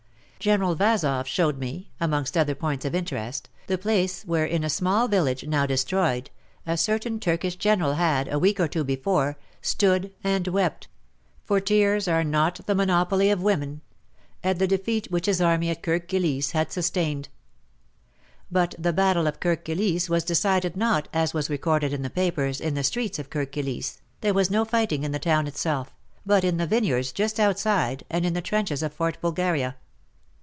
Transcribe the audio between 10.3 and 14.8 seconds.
wept— for tears are not the monopoly of women— at the